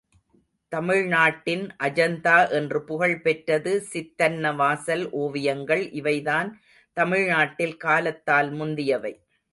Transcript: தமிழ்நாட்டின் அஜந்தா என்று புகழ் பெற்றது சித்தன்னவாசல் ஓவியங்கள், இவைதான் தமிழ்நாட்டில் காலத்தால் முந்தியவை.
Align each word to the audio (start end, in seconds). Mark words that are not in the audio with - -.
தமிழ்நாட்டின் 0.71 1.65
அஜந்தா 1.87 2.37
என்று 2.51 2.79
புகழ் 2.83 3.15
பெற்றது 3.21 3.73
சித்தன்னவாசல் 3.91 5.05
ஓவியங்கள், 5.23 5.83
இவைதான் 5.91 6.49
தமிழ்நாட்டில் 6.97 7.77
காலத்தால் 7.77 8.51
முந்தியவை. 8.51 9.13